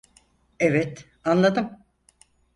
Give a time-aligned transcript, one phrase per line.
[0.59, 1.79] Evet, anladım.